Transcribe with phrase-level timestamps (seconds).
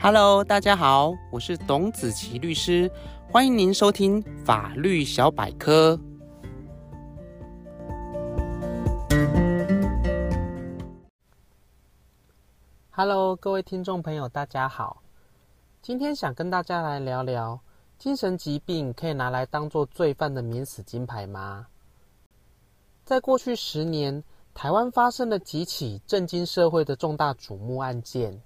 [0.00, 2.88] Hello，大家好，我是董子琪律师，
[3.32, 5.98] 欢迎您收听法律小百科。
[12.92, 15.02] Hello，各位听众朋友，大家好，
[15.82, 17.60] 今天想跟大家来聊聊，
[17.98, 21.66] 精神疾病可以拿来当做罪犯的免死金牌吗？
[23.04, 24.22] 在过去十年，
[24.54, 28.40] 台湾发生了几起震惊社会的重大瞩目案件。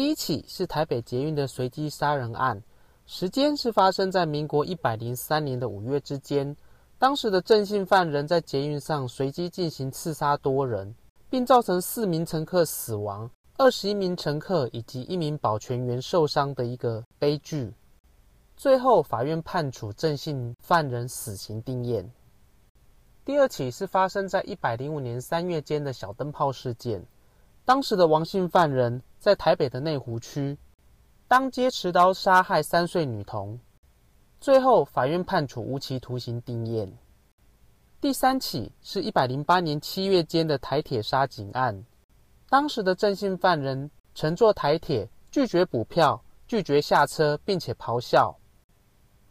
[0.00, 2.62] 第一起是台北捷运的随机杀人案，
[3.04, 6.56] 时间是发生在民国一百零三年的五月之间。
[6.98, 10.94] 当时的郑姓犯人在捷运上随机进行刺杀多人，
[11.28, 17.70] 并造成四名乘客死亡、二十一名乘客以及一名保全员受伤的一个悲剧。
[18.56, 22.08] 最后，法院判处郑姓犯人死刑定谳。
[23.22, 27.04] 第二起是发生在一百零五年三月间的小灯泡事件。
[27.66, 30.56] 当时的王姓犯人在台北的内湖区
[31.28, 33.60] 当街持刀杀害三岁女童，
[34.40, 36.90] 最后法院判处无期徒刑定谳。
[38.00, 41.84] 第三起是一百零八年七月间的台铁杀警案，
[42.48, 48.34] 当时的郑姓犯人乘坐台铁拒绝补票、拒绝下车，并且咆哮，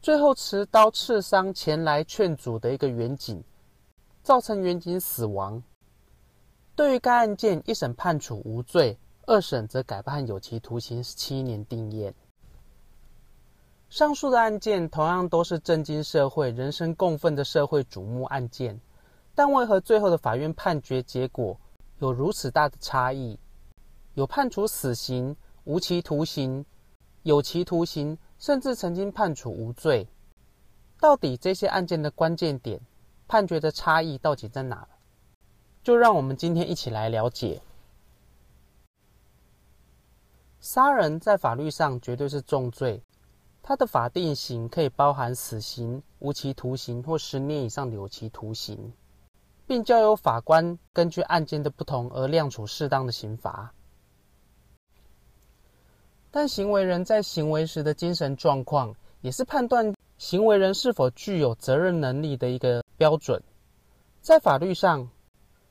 [0.04, 3.44] 最后持刀刺伤前来劝阻的一个员警，
[4.22, 5.62] 造成员警死亡。
[6.76, 8.98] 对于该案件，一审判处无罪，
[9.30, 12.12] 二审则改判有期徒刑七年定谳。
[13.88, 18.82] 上述的案件同样都是震惊社会、人神共愤的社会瞩目案件，
[19.36, 21.56] 但为何最后的法院判决结果
[22.00, 23.38] 有如此大的差异？
[24.16, 26.66] 有判处死刑、无期徒刑、
[27.22, 30.08] 有期徒刑，甚至曾经判处无罪。
[31.00, 32.82] 到底这些案件的关键点、
[33.28, 34.88] 判决的差异到底在哪？
[35.84, 37.62] 就让我们今天一起来了解，
[40.60, 43.02] 杀人在法律上绝对是重罪，
[43.64, 48.92] 它的法定刑可以包含死刑、无期徒刑或十年以上的有期徒刑，
[49.66, 53.74] 并交由法官根据案件的不同而量处适当的刑罚。
[56.30, 63.42] 但行为人在行为时的精神状况，也是判断行为人是否具有责任能力的一个标准，
[64.22, 65.10] 在法律上。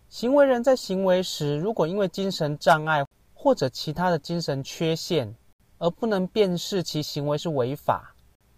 [0.08, 3.04] 行为人在行为时，如果因为精神障碍
[3.40, 5.32] 或者其他的精神缺陷
[5.78, 8.16] 而不能辨识其行为是违法，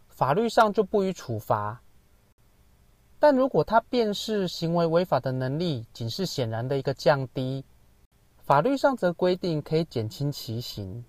[0.09, 1.83] 法律上就不予处罚。
[3.19, 7.63] 但如果他辨识行为违法的能力仅是显然的一个降低，
[8.39, 11.05] 法律上则规定可以减轻其刑。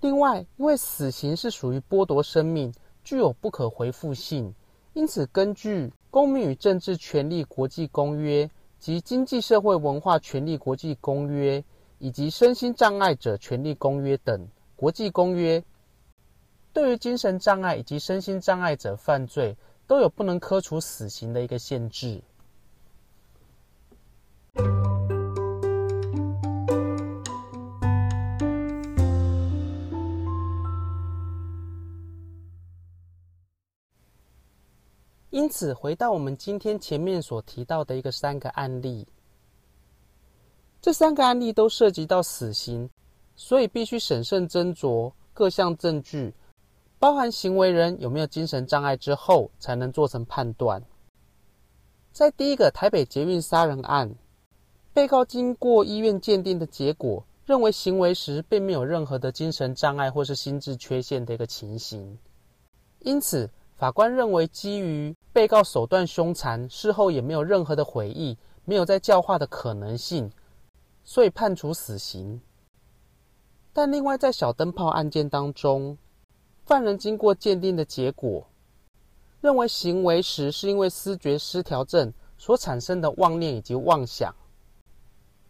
[0.00, 2.72] 另外，因为死刑是属于剥夺生命，
[3.04, 4.54] 具有不可回复性，
[4.94, 8.46] 因此根据《公民与政治权利国际公约》。
[8.78, 11.64] 及经济社会文化权利国际公约
[11.98, 15.62] 以及身心障碍者权利公约等国际公约，
[16.72, 22.22] 对于精神障碍以及身心障碍者犯罪，都有不能科处死刑的一个限制。
[35.30, 39.06] 因此，回到我们今天前面所提到的一个三个案例，
[40.80, 42.88] 这三个案例都涉及到死刑，
[43.36, 46.32] 所以必须审慎斟酌各项证据，
[46.98, 50.82] 包含行为人有没有精神障碍之后，才能做成判断。
[52.12, 54.14] 在第一个台北捷运杀人案，
[54.92, 62.18] 被告经过医院鉴定的结果，认为行为时并没有任何的精神障碍或是心智缺陷的一个情形，
[63.00, 63.50] 因此。
[63.76, 70.28] 法官认为，基于被告手段凶残，事后也没有任何的悔意，没有再教化的可能性，
[71.08, 72.38] 所以判处死刑。
[73.72, 75.96] 但另外，在小灯泡案件当中，
[76.66, 78.46] 犯人经过鉴定的结果，
[79.40, 84.34] 认为行为时是因为思觉失调症所产生的妄念以及妄想，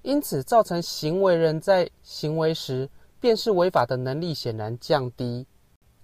[0.02, 2.88] 因此造成行为人在行为时
[3.18, 5.44] 辨识违法的能力显然降低，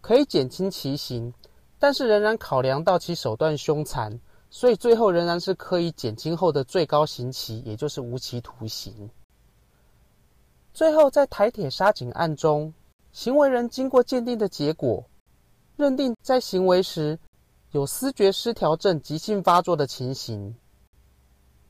[0.00, 1.32] 可以减轻其刑。
[1.78, 4.18] 但是仍然考量到其手段凶残，
[4.50, 9.08] 所以最后仍然是可以减轻后的最高刑期，也就是无期徒刑。
[10.74, 12.74] 最后，在台铁杀警案中，
[13.12, 15.04] 行为人经过鉴定的结果，
[15.76, 17.16] 认定在行为时
[17.70, 20.52] 有思觉失调症急性发作的情形。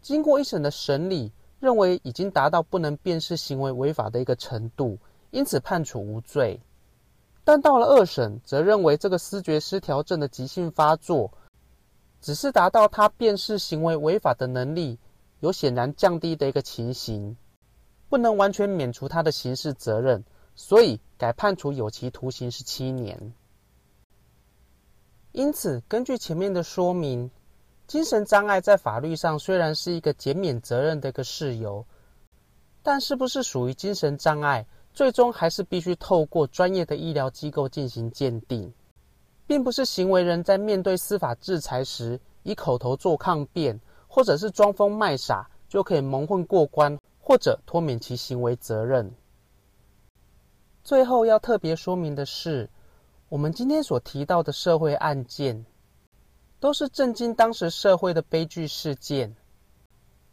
[0.01, 1.31] 经过一审的审理，
[1.61, 4.99] 认为已经达到不能辨识行为违法的一个程度，
[5.31, 6.59] 因此判处无罪。
[7.45, 11.31] 但到了二审，则认为这个思觉失调症的急性发作，
[12.23, 14.99] 只是达到他辨识行为违法的能力
[15.41, 17.37] 有显然降低的一个情形，
[18.15, 20.23] 不能完全免除他的刑事责任，
[20.55, 23.35] 所以改判处有期徒刑十七年。
[25.33, 27.29] 因此，根据前面的说明，
[27.89, 31.85] 精神障碍在法律上虽然是一个减免责任的一个事由，
[32.85, 38.73] 但是不是属于精神障碍，最终还是必须透过专业的医疗机构进行鉴定，
[39.45, 49.11] 并不是行为人在面对司法制裁时，以口头做抗辩，或者是装疯卖傻，就可以蒙混过关，或者脱免其行为责任。
[50.83, 52.69] 最后要特别说明的是，
[53.31, 55.65] 我们今天所提到的社会案件，
[56.61, 59.35] 都是震惊当时社会的悲剧事件。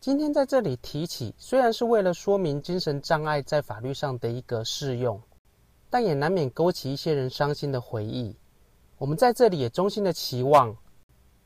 [0.02, 5.22] 今天在这里提起，虽然是为了说明精神障碍在法律上的一个适用，
[5.90, 8.36] 但也难免勾起一些人伤心的回忆。
[8.98, 10.76] 我们在这里也衷心的期望。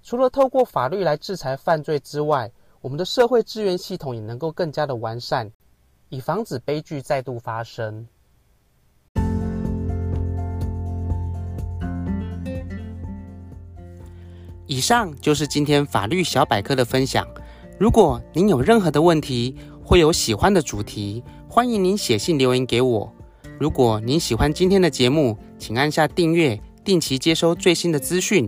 [0.02, 2.52] 除了透过法律来制裁犯罪之外，
[2.86, 5.52] 我们的社会资源系统也能够更加的完善，
[6.10, 8.08] 以防止悲剧再度发生。
[14.68, 17.28] 以上就是今天法律小百科的分享。
[17.80, 23.12] 如果您有任何的问题，或有喜欢的主题，欢迎您写信留言给我。
[23.60, 28.48] 如果您喜欢今天的节目，请按下订阅，定期接收最新的资讯。